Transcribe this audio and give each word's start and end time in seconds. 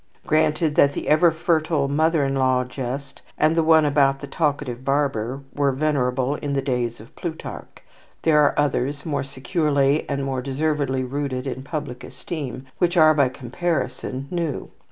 Granted 0.25 0.73
that 0.77 0.93
the 0.93 1.07
ever 1.09 1.29
fertile 1.29 1.87
mother 1.87 2.25
in 2.25 2.33
law 2.33 2.63
jest 2.63 3.21
and 3.37 3.55
the 3.55 3.61
one 3.61 3.85
about 3.85 4.19
the 4.19 4.25
talkative 4.25 4.83
barber 4.83 5.41
were 5.53 5.71
venerable 5.71 6.33
in 6.37 6.53
the 6.53 6.61
days 6.63 6.99
of 6.99 7.15
Plutarch; 7.15 7.83
there 8.23 8.41
are 8.43 8.57
others 8.57 9.05
more 9.05 9.23
securely 9.23 10.09
and 10.09 10.25
more 10.25 10.41
deservedly 10.41 11.03
rooted 11.03 11.45
in 11.45 11.61
public 11.61 12.03
esteem 12.03 12.65
which 12.79 12.97
are, 12.97 13.13
by 13.13 13.29
comparison, 13.29 14.27
new. 14.31 14.71